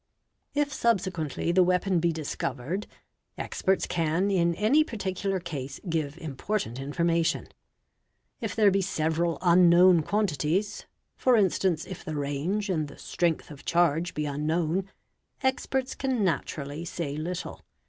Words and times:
If 0.55 0.73
subsequently 0.73 1.51
the 1.51 1.61
weapon 1.61 1.99
be 1.99 2.11
discovered, 2.11 2.87
experts 3.37 3.85
can 3.85 4.31
in 4.31 4.55
any 4.55 4.83
parti— 4.83 5.13
cular 5.13 5.43
case 5.43 5.79
give 5.87 6.17
important 6.17 6.79
information. 6.79 7.47
If 8.39 8.55
there 8.55 8.71
be 8.71 8.81
several 8.81 9.37
unknown} 9.43 10.01
quantities, 10.01 10.87
for 11.17 11.37
instance 11.37 11.85
if 11.85 12.03
the 12.03 12.15
range 12.15 12.67
and 12.67 12.87
the 12.87 12.97
strength 12.97 13.51
of 13.51 13.63
charge 13.63 14.15
be 14.15 14.25
un 14.25 14.47
known, 14.47 14.89
experts 15.43 15.93
can 15.93 16.23
naturally 16.23 16.83
say 16.83 17.15
little. 17.15 17.61